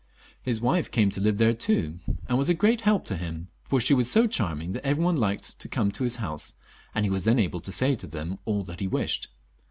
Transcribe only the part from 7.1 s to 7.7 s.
was then able